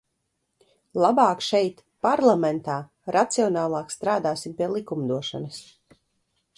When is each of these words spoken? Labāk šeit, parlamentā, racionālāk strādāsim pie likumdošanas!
Labāk 1.03 1.43
šeit, 1.47 1.83
parlamentā, 2.07 2.79
racionālāk 3.19 3.95
strādāsim 3.99 4.59
pie 4.61 4.75
likumdošanas! 4.77 5.63